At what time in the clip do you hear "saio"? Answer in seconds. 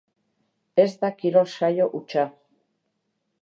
1.59-1.87